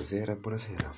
[0.00, 0.94] Buonasera, buonasera.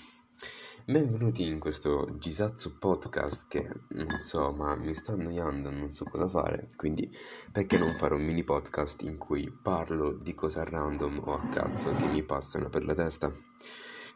[0.85, 6.29] Benvenuti in questo Gisazzo podcast che non so, ma mi sto annoiando, non so cosa
[6.29, 7.13] fare, quindi
[7.51, 11.49] perché non fare un mini podcast in cui parlo di cose a random o a
[11.49, 13.35] cazzo che mi passano per la testa?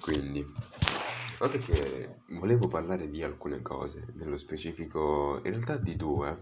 [0.00, 0.46] Quindi,
[1.40, 6.38] oltre che volevo parlare di alcune cose, nello specifico in realtà di due,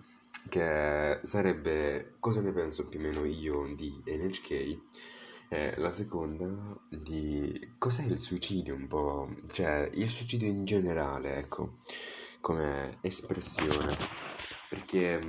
[0.51, 4.83] che sarebbe cosa ne penso più o meno io di NHK
[5.49, 11.77] eh, la seconda di cos'è il suicidio un po', cioè il suicidio in generale, ecco,
[12.41, 13.97] come espressione.
[14.69, 15.21] Perché,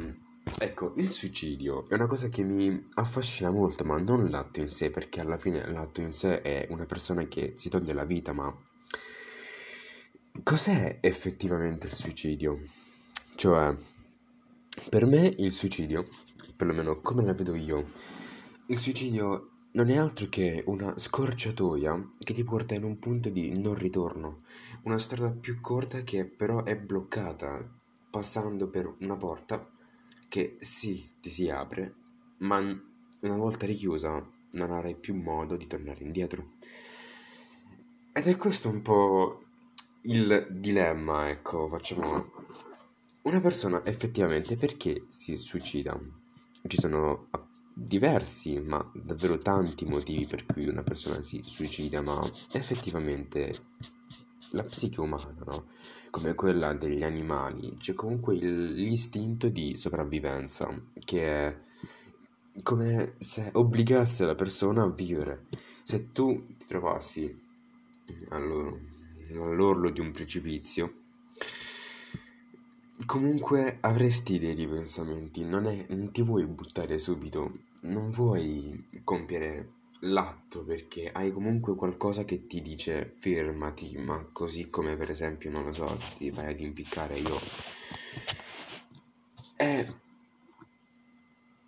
[0.59, 4.89] ecco, il suicidio è una cosa che mi affascina molto, ma non l'atto in sé,
[4.89, 8.53] perché alla fine l'atto in sé è una persona che si toglie la vita, ma
[10.43, 12.61] cos'è effettivamente il suicidio?
[13.35, 13.75] Cioè,
[14.89, 16.05] per me il suicidio,
[16.55, 17.91] perlomeno come la vedo io,
[18.67, 23.59] il suicidio non è altro che una scorciatoia che ti porta in un punto di
[23.59, 24.43] non ritorno,
[24.83, 27.61] una strada più corta che però è bloccata
[28.09, 29.69] passando per una porta
[30.29, 31.95] che sì, ti si apre,
[32.37, 36.53] ma una volta richiusa non avrai più modo di tornare indietro.
[38.13, 39.43] Ed è questo un po'
[40.03, 42.31] il dilemma, ecco, facciamo
[43.23, 45.99] una persona effettivamente perché si suicida?
[46.65, 47.27] Ci sono
[47.77, 53.53] diversi, ma davvero tanti motivi per cui una persona si suicida, ma effettivamente
[54.51, 55.65] la psiche umana, no?
[56.09, 60.73] come quella degli animali, c'è comunque il, l'istinto di sopravvivenza
[61.03, 61.59] che è
[62.63, 65.47] come se obbligasse la persona a vivere.
[65.83, 67.37] Se tu ti trovassi
[68.29, 70.93] all'orlo di un precipizio,
[73.05, 77.51] comunque avresti dei ripensamenti, non, è, non ti vuoi buttare subito.
[77.81, 84.95] Non vuoi compiere l'atto perché hai comunque qualcosa che ti dice fermati, ma così come
[84.95, 87.39] per esempio, non lo so, se ti vai ad impiccare io...
[89.55, 89.87] È...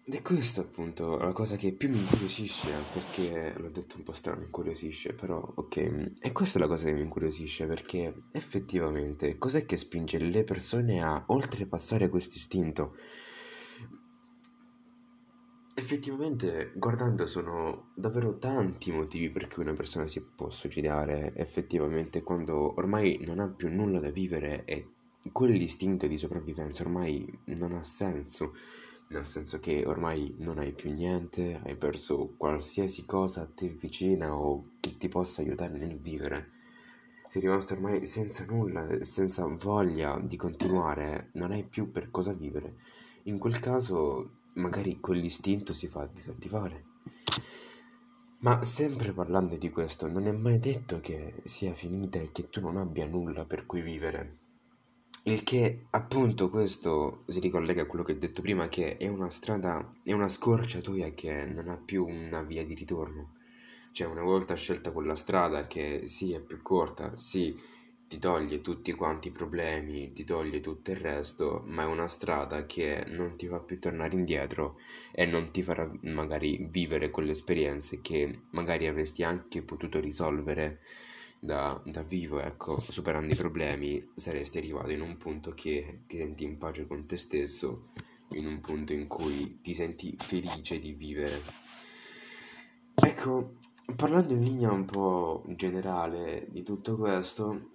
[0.10, 4.14] Ed è questa appunto la cosa che più mi incuriosisce, perché l'ho detto un po'
[4.14, 5.76] strano, incuriosisce, però ok,
[6.22, 11.04] e questa è la cosa che mi incuriosisce perché effettivamente cos'è che spinge le persone
[11.04, 12.96] a oltrepassare questo istinto?
[15.74, 22.24] Effettivamente, guardando, sono davvero tanti i motivi per cui una persona si può suicidare, effettivamente,
[22.24, 24.96] quando ormai non ha più nulla da vivere e
[25.32, 28.54] quell'istinto di sopravvivenza ormai non ha senso,
[29.10, 34.36] nel senso che ormai non hai più niente, hai perso qualsiasi cosa a te vicina
[34.36, 36.52] o che ti possa aiutare nel vivere.
[37.28, 42.76] Sei rimasto ormai senza nulla, senza voglia di continuare, non hai più per cosa vivere.
[43.24, 46.86] In quel caso magari quell'istinto si fa disattivare.
[48.40, 52.62] Ma sempre parlando di questo, non è mai detto che sia finita e che tu
[52.62, 54.38] non abbia nulla per cui vivere.
[55.28, 59.30] Il che, appunto, questo si ricollega a quello che ho detto prima, che è una
[59.30, 63.34] strada, è una scorciatoia che non ha più una via di ritorno.
[63.92, 67.54] Cioè, una volta scelta quella strada che sì è più corta, sì
[68.08, 72.66] ti toglie tutti quanti i problemi, ti toglie tutto il resto, ma è una strada
[72.66, 74.78] che non ti fa più tornare indietro
[75.12, 80.80] e non ti farà magari vivere quelle esperienze che magari avresti anche potuto risolvere
[81.40, 86.44] da, da vivo, ecco, superando i problemi, saresti arrivato in un punto che ti senti
[86.44, 87.90] in pace con te stesso,
[88.32, 91.42] in un punto in cui ti senti felice di vivere.
[92.94, 93.58] Ecco,
[93.96, 97.72] parlando in linea un po' generale di tutto questo,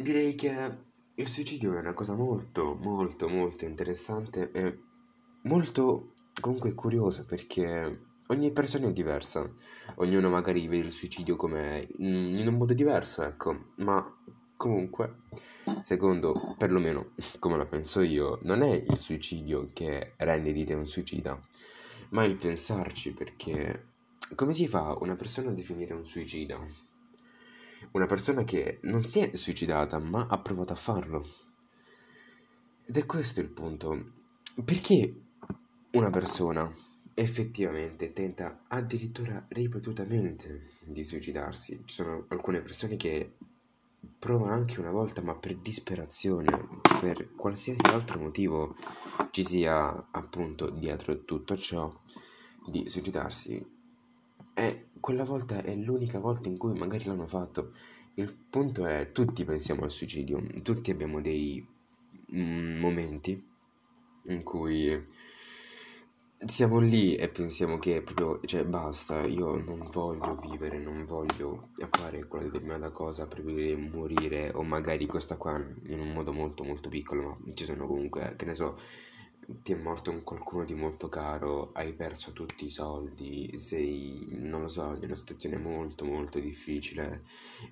[0.00, 0.78] Direi che
[1.14, 4.78] il suicidio è una cosa molto, molto, molto interessante e
[5.42, 9.48] molto comunque curiosa perché ogni persona è diversa,
[9.96, 14.18] ognuno magari vede il suicidio come in un modo diverso, ecco, ma
[14.56, 15.22] comunque,
[15.82, 20.86] secondo perlomeno come la penso io, non è il suicidio che rende di te un
[20.86, 21.40] suicida,
[22.10, 23.88] ma il pensarci perché
[24.34, 26.88] come si fa una persona a definire un suicida?
[27.92, 31.26] una persona che non si è suicidata ma ha provato a farlo.
[32.84, 34.12] Ed è questo il punto.
[34.64, 35.14] Perché
[35.92, 36.70] una persona
[37.14, 41.82] effettivamente tenta addirittura ripetutamente di suicidarsi?
[41.84, 43.34] Ci sono alcune persone che
[44.18, 46.68] provano anche una volta ma per disperazione,
[47.00, 48.76] per qualsiasi altro motivo
[49.30, 51.92] ci sia appunto dietro tutto ciò
[52.66, 53.78] di suicidarsi
[54.54, 57.72] e quella volta è l'unica volta in cui magari l'hanno fatto.
[58.14, 61.66] Il punto è, tutti pensiamo al suicidio, tutti abbiamo dei
[62.34, 63.48] mm, momenti
[64.24, 65.06] in cui
[66.46, 72.26] siamo lì e pensiamo che proprio, cioè basta, io non voglio vivere, non voglio fare
[72.26, 75.56] quella determinata cosa, preferirei morire o magari questa qua
[75.86, 78.78] in un modo molto molto piccolo, ma ci sono comunque, che ne so,
[79.62, 84.62] ti è morto un qualcuno di molto caro, hai perso tutti i soldi, sei, non
[84.62, 87.22] lo so, in una situazione molto molto difficile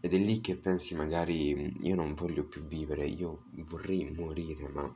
[0.01, 4.93] ed è lì che pensi magari io non voglio più vivere, io vorrei morire, ma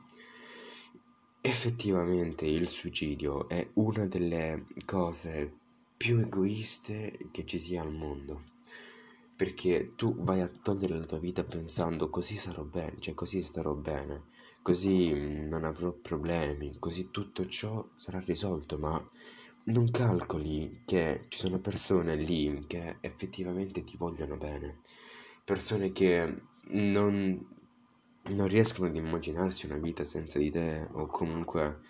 [1.45, 5.51] effettivamente il suicidio è una delle cose
[5.97, 8.43] più egoiste che ci sia al mondo.
[9.35, 13.73] Perché tu vai a togliere la tua vita pensando così sarò bene, cioè così starò
[13.73, 14.31] bene
[14.63, 19.09] così mm, non avrò problemi, così tutto ciò sarà risolto, ma
[19.65, 24.79] non calcoli che ci sono persone lì che effettivamente ti vogliono bene,
[25.43, 27.45] persone che non,
[28.31, 31.81] non riescono ad immaginarsi una vita senza di te o comunque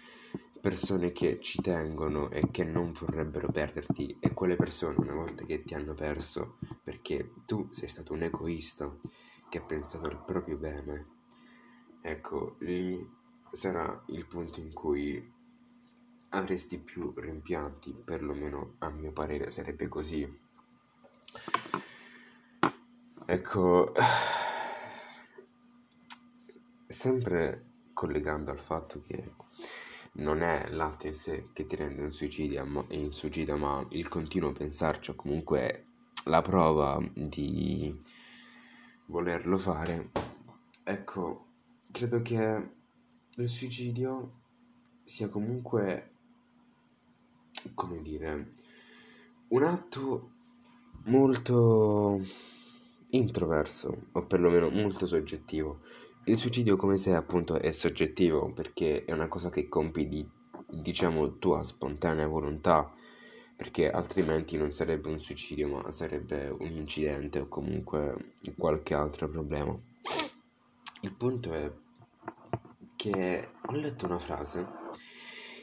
[0.59, 5.63] persone che ci tengono e che non vorrebbero perderti e quelle persone una volta che
[5.63, 8.95] ti hanno perso perché tu sei stato un egoista
[9.49, 11.13] che ha pensato al proprio bene
[12.05, 13.09] Ecco, lì
[13.49, 15.33] sarà il punto in cui
[16.31, 20.27] avresti più rimpianti, perlomeno a mio parere sarebbe così.
[23.25, 23.93] Ecco,
[26.93, 29.33] sempre collegando al fatto che
[30.13, 34.07] non è l'atto in sé che ti rende un suicidio, ma, in suicida, ma il
[34.07, 35.87] continuo pensarci o comunque
[36.25, 37.97] la prova di
[39.07, 40.11] volerlo fare.
[40.83, 41.47] Ecco,
[41.91, 42.71] credo che
[43.35, 44.41] il suicidio
[45.03, 46.11] sia comunque,
[47.73, 48.49] come dire,
[49.49, 50.31] un atto
[51.05, 52.21] molto
[53.09, 55.81] introverso, o perlomeno molto soggettivo.
[56.25, 60.25] Il suicidio come se appunto è soggettivo perché è una cosa che compi di,
[60.69, 62.89] diciamo, tua spontanea volontà,
[63.57, 69.77] perché altrimenti non sarebbe un suicidio, ma sarebbe un incidente o comunque qualche altro problema.
[71.01, 71.69] Il punto è
[72.95, 74.65] che ho letto una frase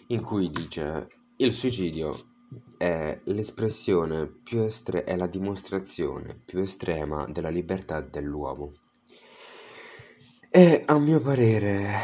[0.09, 2.33] in cui dice il suicidio
[2.77, 8.73] è l'espressione più estrema, è la dimostrazione più estrema della libertà dell'uomo.
[10.53, 11.95] E a mio parere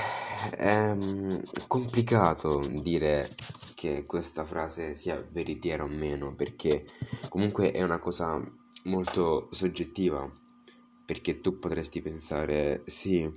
[0.57, 3.35] è mm, complicato dire
[3.75, 6.87] che questa frase sia veritiera o meno, perché
[7.29, 8.41] comunque è una cosa
[8.85, 10.31] molto soggettiva,
[11.05, 13.29] perché tu potresti pensare sì,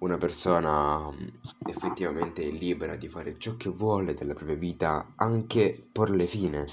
[0.00, 1.26] una persona mm,
[1.68, 6.66] effettivamente è libera di fare ciò che vuole della propria vita, anche porle fine.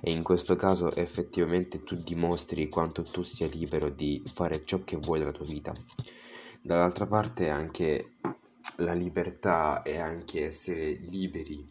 [0.00, 4.96] E in questo caso effettivamente tu dimostri quanto tu sia libero di fare ciò che
[4.96, 5.74] vuoi della tua vita.
[6.62, 8.16] Dall'altra parte anche
[8.76, 11.66] la libertà è anche essere liberi,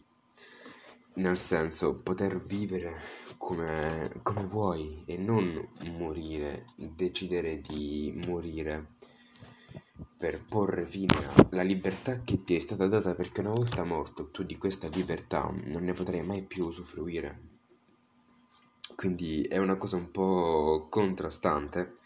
[1.14, 2.94] nel senso poter vivere
[3.36, 8.88] come, come vuoi e non morire, decidere di morire
[10.16, 14.42] per porre fine alla libertà che ti è stata data perché una volta morto tu
[14.42, 17.40] di questa libertà non ne potrai mai più usufruire.
[18.96, 21.99] Quindi è una cosa un po' contrastante.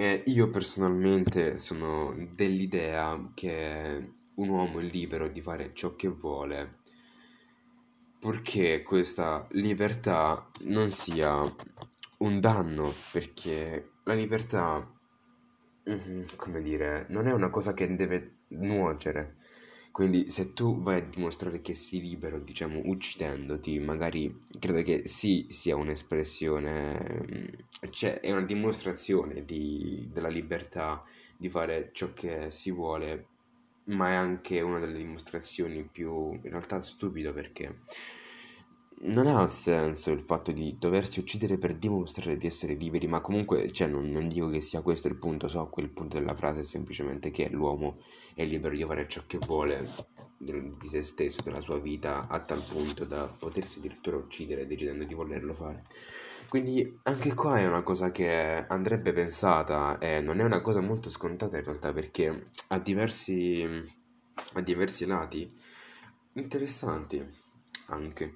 [0.00, 6.78] E io personalmente sono dell'idea che un uomo è libero di fare ciò che vuole,
[8.18, 11.42] purché questa libertà non sia
[12.20, 14.90] un danno, perché la libertà
[15.84, 19.36] Mh-mh, come dire, non è una cosa che deve nuocere.
[20.00, 25.48] Quindi se tu vai a dimostrare che sei libero, diciamo, uccidendoti, magari credo che sì
[25.50, 31.04] sia un'espressione, cioè è una dimostrazione di della libertà
[31.36, 33.26] di fare ciò che si vuole,
[33.88, 37.80] ma è anche una delle dimostrazioni più in realtà stupido perché
[39.02, 43.70] non ha senso il fatto di doversi uccidere per dimostrare di essere liberi, ma comunque,
[43.72, 46.64] cioè, non, non dico che sia questo il punto, so quel punto della frase è
[46.64, 47.98] semplicemente che l'uomo
[48.34, 49.88] è libero di fare ciò che vuole
[50.36, 55.14] di se stesso, della sua vita, a tal punto da potersi addirittura uccidere decidendo di
[55.14, 55.84] volerlo fare.
[56.48, 61.08] Quindi anche qua è una cosa che andrebbe pensata e non è una cosa molto
[61.08, 63.64] scontata in realtà perché ha diversi,
[64.54, 65.50] ha diversi lati
[66.34, 67.24] interessanti
[67.86, 68.34] anche.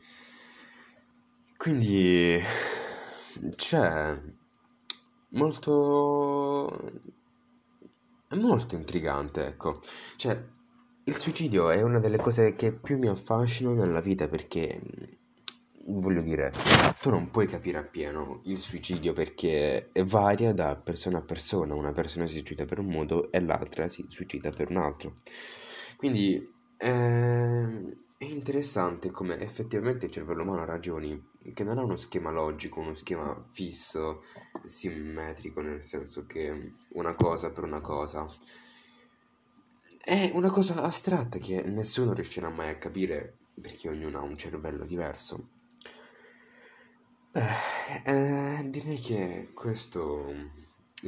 [1.64, 2.38] Quindi
[3.56, 4.20] c'è
[5.30, 6.68] molto...
[8.28, 9.80] è molto intrigante, ecco.
[10.16, 10.44] Cioè,
[11.04, 14.78] il suicidio è una delle cose che più mi affascinano nella vita perché,
[15.86, 16.52] voglio dire,
[17.00, 21.74] tu non puoi capire appieno il suicidio perché varia da persona a persona.
[21.74, 25.14] Una persona si suicida per un modo e l'altra si suicida per un altro.
[25.96, 27.66] Quindi è,
[28.24, 32.94] è interessante come effettivamente il cervello umano ragioni, che non ha uno schema logico, uno
[32.94, 34.22] schema fisso,
[34.64, 38.26] simmetrico, nel senso che una cosa per una cosa.
[40.02, 44.84] È una cosa astratta che nessuno riuscirà mai a capire perché ognuno ha un cervello
[44.84, 45.48] diverso.
[47.32, 50.32] Eh, eh, direi che questo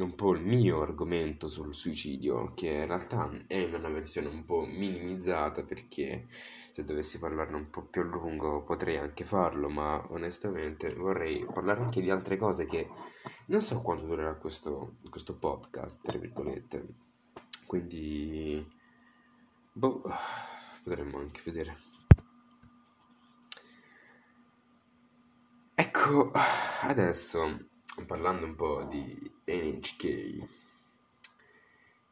[0.03, 4.65] un po' il mio argomento sul suicidio, che in realtà è una versione un po'
[4.65, 6.27] minimizzata perché
[6.71, 11.81] se dovessi parlarne un po' più a lungo potrei anche farlo, ma onestamente vorrei parlare
[11.81, 12.89] anche di altre cose che
[13.47, 16.85] non so quanto durerà questo, questo podcast, tra virgolette.
[17.65, 18.65] Quindi,
[19.73, 20.01] boh,
[20.83, 21.77] potremmo anche vedere.
[25.73, 26.31] Ecco,
[26.81, 27.75] adesso
[28.05, 30.47] parlando un po' di NHK.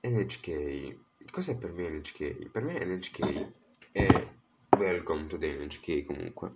[0.01, 0.95] NHK,
[1.31, 2.49] cos'è per me NHK?
[2.49, 3.53] Per me NHK
[3.91, 4.27] è
[4.77, 6.53] Welcome to the NHK comunque.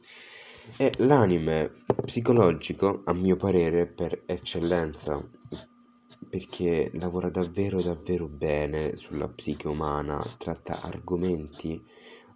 [0.76, 1.72] È l'anime
[2.06, 5.26] psicologico, a mio parere, per eccellenza,
[6.30, 11.82] perché lavora davvero davvero bene sulla psiche umana, tratta argomenti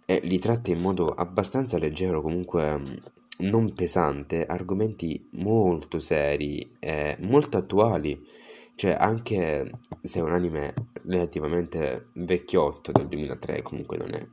[0.06, 2.82] e li tratta in modo abbastanza leggero, comunque
[3.38, 8.24] non pesante, argomenti molto seri, e molto attuali,
[8.76, 10.74] cioè anche se è un anime
[11.04, 14.26] relativamente vecchiotto del 2003, comunque non è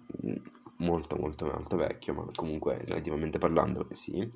[0.77, 4.27] molto molto molto vecchio, ma comunque relativamente parlando sì,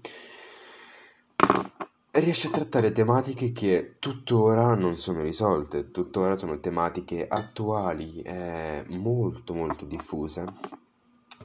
[2.11, 9.53] riesce a trattare tematiche che tuttora non sono risolte, tuttora sono tematiche attuali e molto
[9.53, 10.45] molto diffuse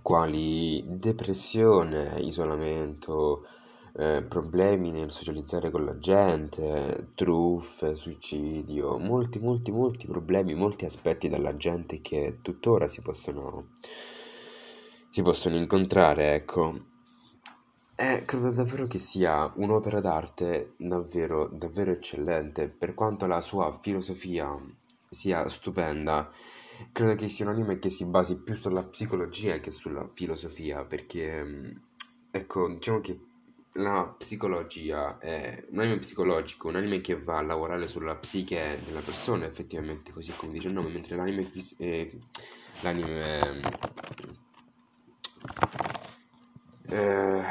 [0.03, 3.47] quali depressione, isolamento,
[3.97, 11.29] eh, problemi nel socializzare con la gente, truffe, suicidio, molti, molti, molti problemi, molti aspetti
[11.29, 13.71] della gente che tuttora si possono,
[15.11, 16.89] si possono incontrare, ecco.
[17.97, 24.57] Eh, credo davvero che sia un'opera d'arte davvero, davvero eccellente, per quanto la sua filosofia
[25.07, 26.31] sia stupenda
[26.93, 31.43] credo che sia un anime che si basi più sulla psicologia che sulla filosofia, perché
[31.45, 31.71] mm,
[32.31, 33.19] ecco, diciamo che
[33.75, 39.01] la psicologia è un anime psicologico, un anime che va a lavorare sulla psiche della
[39.01, 42.19] persona, effettivamente, così come dice il nome, mentre l'anime, eh,
[42.81, 43.61] l'anime
[46.89, 47.43] eh,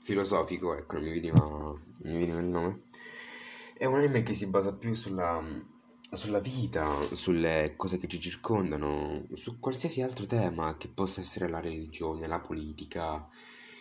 [0.00, 2.82] filosofico, ecco, non mi veniva, non mi veniva il nome,
[3.74, 5.40] è un anime che si basa più sulla
[6.12, 11.60] sulla vita, sulle cose che ci circondano, su qualsiasi altro tema che possa essere la
[11.60, 13.28] religione, la politica,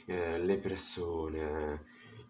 [0.05, 1.84] eh, le persone,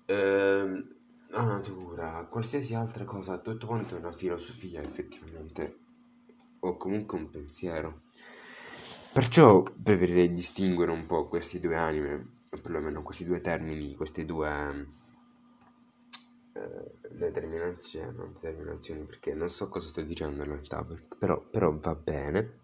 [0.05, 0.85] eh,
[1.29, 5.79] la natura, qualsiasi altra cosa, tutto quanto è una filosofia effettivamente,
[6.59, 8.01] o comunque un pensiero.
[9.11, 14.49] Perciò preferirei distinguere un po' questi due anime, o perlomeno questi due termini, questi due
[16.55, 20.87] eh, determinazioni, non determinazioni perché non so cosa sto dicendo in realtà,
[21.19, 22.61] però, però va bene.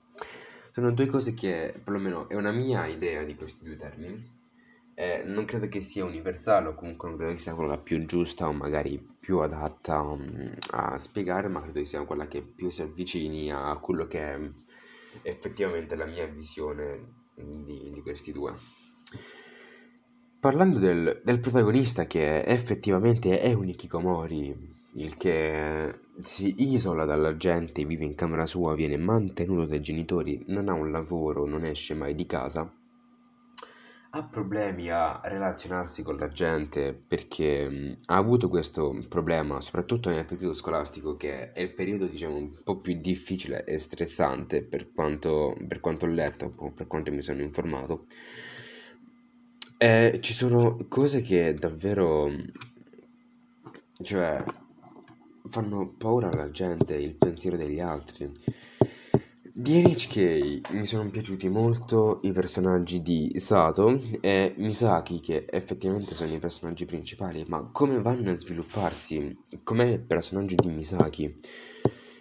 [0.72, 4.40] Sono due cose che, perlomeno, è una mia idea di questi due termini.
[4.96, 8.48] Eh, non credo che sia universale o comunque non credo che sia quella più giusta
[8.48, 12.82] o magari più adatta um, a spiegare, ma credo che sia quella che più si
[12.84, 14.40] avvicini a quello che è
[15.24, 18.54] effettivamente la mia visione di, di questi due.
[20.42, 27.86] Parlando del, del protagonista che effettivamente è un Ikikomori, il che si isola dalla gente,
[27.86, 32.16] vive in camera sua, viene mantenuto dai genitori, non ha un lavoro, non esce mai
[32.16, 32.68] di casa,
[34.14, 40.26] ha problemi a relazionarsi con la gente perché mh, ha avuto questo problema soprattutto nel
[40.26, 45.56] periodo scolastico che è il periodo diciamo un po' più difficile e stressante per quanto,
[45.68, 48.02] per quanto ho letto, per quanto mi sono informato
[49.84, 52.32] eh, ci sono cose che davvero,
[54.04, 54.44] cioè,
[55.50, 58.32] fanno paura alla gente, il pensiero degli altri.
[59.52, 66.32] Di NHK mi sono piaciuti molto i personaggi di Sato e Misaki, che effettivamente sono
[66.32, 71.36] i personaggi principali, ma come vanno a svilupparsi, com'è il personaggio di Misaki,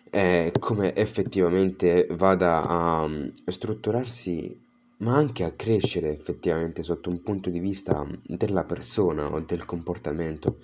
[0.09, 3.07] e come effettivamente vada a
[3.45, 4.69] strutturarsi
[5.00, 10.59] ma anche a crescere effettivamente sotto un punto di vista della persona o del comportamento.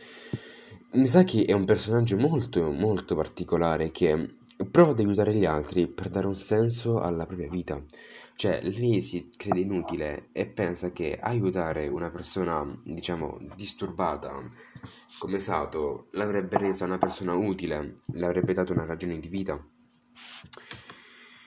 [0.92, 4.36] Misaki è un personaggio molto molto particolare che
[4.70, 7.82] prova ad aiutare gli altri per dare un senso alla propria vita.
[8.34, 14.44] Cioè, lei si crede inutile e pensa che aiutare una persona, diciamo, disturbata
[15.18, 19.62] come Sato l'avrebbe resa una persona utile, le avrebbe dato una ragione di vita.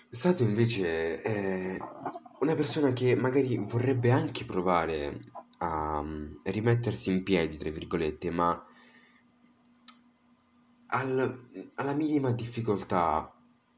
[0.09, 1.77] Sato invece è
[2.39, 5.19] una persona che magari vorrebbe anche provare
[5.59, 8.63] a mm, rimettersi in piedi, tra virgolette, ma
[10.87, 13.33] al- alla minima difficoltà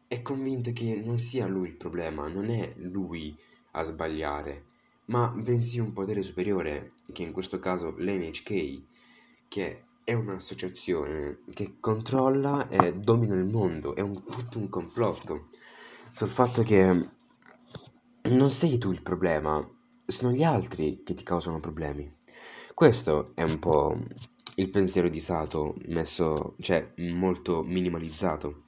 [0.07, 3.35] è convinto che non sia lui il problema, non è lui
[3.71, 4.65] a sbagliare,
[5.05, 8.81] ma bensì un potere superiore, che in questo caso l'NHK,
[9.47, 15.45] che è un'associazione che controlla e domina il mondo, è un- tutto un complotto.
[16.11, 17.09] Sul fatto che
[18.31, 19.65] non sei tu il problema,
[20.05, 22.11] sono gli altri che ti causano problemi.
[22.73, 23.97] Questo è un po'
[24.55, 28.63] il pensiero di Sato messo, cioè molto minimalizzato.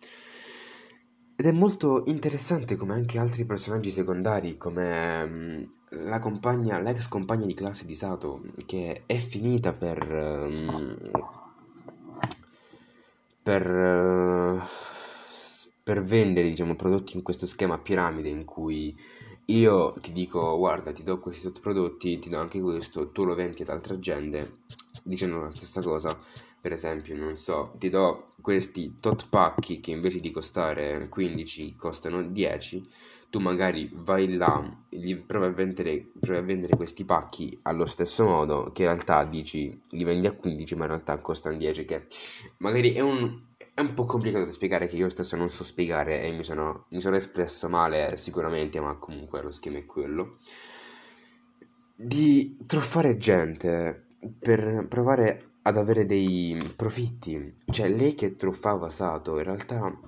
[1.35, 5.63] Ed è molto interessante come anche altri personaggi secondari, come mm,
[6.05, 10.05] la compagna, l'ex compagna di classe di Sato, che è finita per...
[10.05, 10.93] mm,
[13.41, 13.67] per...
[13.67, 14.91] eh,
[15.83, 18.95] per vendere, diciamo, prodotti in questo schema piramide in cui
[19.45, 23.61] io ti dico, guarda, ti do questi prodotti, ti do anche questo, tu lo vendi
[23.61, 24.59] ad altra gente,
[25.03, 26.17] dicendo la stessa cosa.
[26.61, 32.23] Per esempio, non so, ti do questi tot pacchi che invece di costare 15 costano
[32.23, 32.89] 10,
[33.29, 38.25] tu magari vai là, gli provi a vendere, provi a vendere questi pacchi allo stesso
[38.25, 42.05] modo, che in realtà dici li vendi a 15, ma in realtà costano 10, che
[42.59, 43.41] magari è un,
[43.75, 46.85] è un po' complicato da spiegare che io stesso non so spiegare e mi sono,
[46.89, 50.37] mi sono espresso male sicuramente, ma comunque lo schema è quello.
[51.95, 54.05] Di truffare gente
[54.37, 57.53] per provare ad avere dei profitti.
[57.65, 59.99] Cioè, lei che truffava Sato, in realtà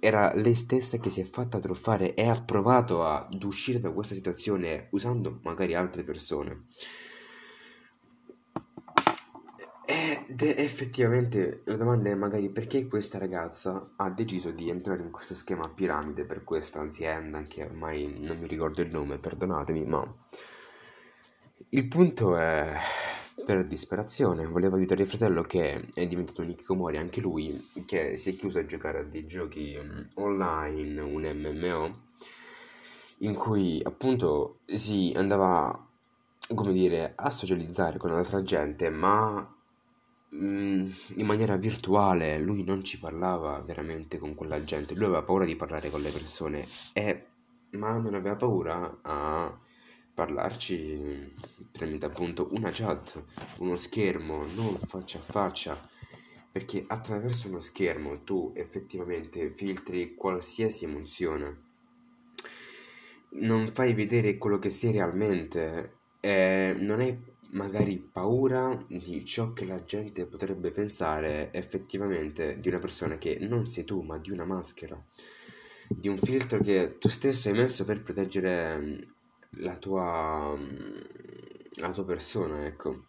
[0.00, 4.14] era lei stessa che si è fatta truffare e ha provato ad uscire da questa
[4.14, 6.64] situazione usando magari altre persone.
[10.26, 15.12] Ed è effettivamente la domanda è magari perché questa ragazza ha deciso di entrare in
[15.12, 19.84] questo schema a piramide per questa azienda che ormai non mi ricordo il nome, perdonatemi,
[19.84, 20.14] ma
[21.68, 22.76] il punto è
[23.44, 28.30] per disperazione, voleva aiutare il fratello che è diventato un Hikikomori anche lui, che si
[28.30, 31.96] è chiuso a giocare a dei giochi mm, online, un MMO,
[33.18, 35.88] in cui appunto si andava,
[36.54, 39.61] come dire, a socializzare con altra gente, ma
[40.34, 45.56] in maniera virtuale, lui non ci parlava veramente con quella gente, lui aveva paura di
[45.56, 47.26] parlare con le persone, e,
[47.72, 49.58] ma non aveva paura a
[50.14, 51.34] parlarci
[51.70, 53.22] tramite appunto una chat,
[53.58, 55.90] uno schermo, non faccia a faccia,
[56.50, 61.60] perché attraverso uno schermo tu effettivamente filtri qualsiasi emozione,
[63.34, 67.18] non fai vedere quello che sei realmente, e non hai
[67.52, 73.66] magari paura di ciò che la gente potrebbe pensare effettivamente di una persona che non
[73.66, 75.00] sei tu, ma di una maschera,
[75.88, 78.98] di un filtro che tu stesso hai messo per proteggere
[79.56, 80.56] la tua,
[81.74, 83.06] la tua persona, ecco.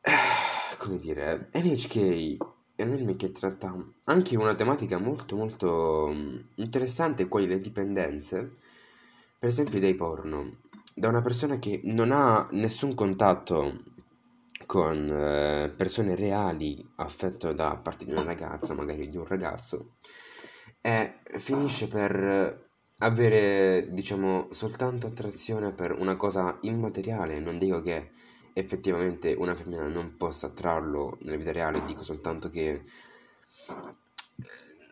[0.78, 2.36] Come dire, NHK
[2.76, 8.48] è un anime che tratta anche una tematica molto molto mm, interessante, quali le dipendenze,
[9.38, 10.62] per esempio dei porno,
[10.94, 13.82] da una persona che non ha nessun contatto
[14.66, 19.96] con eh, persone reali affetto da parte di una ragazza, magari di un ragazzo,
[20.80, 27.40] e finisce per avere, diciamo, soltanto attrazione per una cosa immateriale.
[27.40, 28.12] Non dico che
[28.54, 32.84] effettivamente una femmina non possa attrarlo nella vita reale, dico soltanto che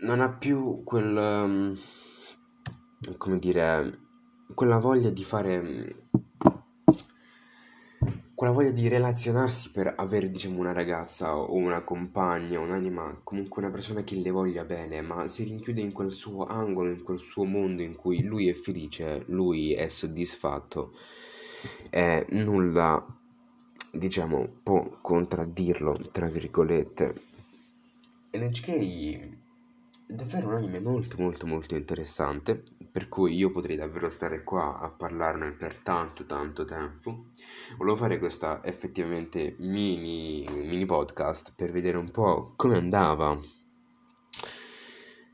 [0.00, 1.78] non ha più quel, um,
[3.16, 4.00] come dire,
[4.54, 5.96] quella voglia di fare
[8.42, 13.70] quella voglia di relazionarsi per avere, diciamo, una ragazza o una compagna, un'anima, comunque una
[13.70, 17.44] persona che le voglia bene, ma si rinchiude in quel suo angolo, in quel suo
[17.44, 20.92] mondo in cui lui è felice, lui è soddisfatto
[21.88, 23.06] e nulla,
[23.92, 27.14] diciamo, può contraddirlo, tra virgolette.
[28.32, 29.41] NHK
[30.06, 34.90] davvero un anime molto molto molto interessante, per cui io potrei davvero stare qua a
[34.90, 37.26] parlarne per tanto tanto tempo.
[37.76, 43.38] Volevo fare questa effettivamente mini, mini podcast per vedere un po' come andava,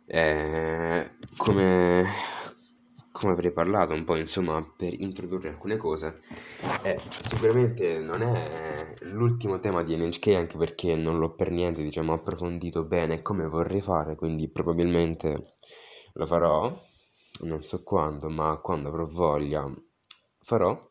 [0.07, 2.05] eh, come,
[3.19, 6.21] come avrei parlato un po' insomma per introdurre alcune cose.
[6.85, 12.13] Eh, sicuramente non è l'ultimo tema di NHK anche perché non l'ho per niente diciamo
[12.13, 15.57] approfondito bene come vorrei fare, quindi probabilmente
[16.13, 16.73] lo farò,
[17.41, 19.69] non so quando, ma quando avrò voglia
[20.43, 20.87] farò.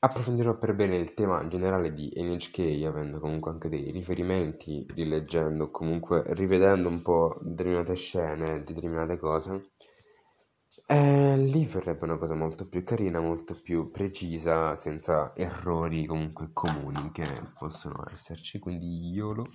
[0.00, 6.22] Approfondirò per bene il tema generale di NHK, avendo comunque anche dei riferimenti, rileggendo, comunque
[6.28, 9.72] rivedendo un po' determinate scene, determinate cose
[10.90, 17.10] Eh, lì verrebbe una cosa molto più carina, molto più precisa, senza errori comunque comuni
[17.12, 17.24] che
[17.58, 19.46] possono esserci, quindi YOLO.